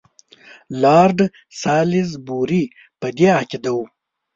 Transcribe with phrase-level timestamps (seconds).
[0.81, 1.17] لارډ
[1.61, 2.63] سالیزبوري
[2.99, 3.85] په دې عقیده وو.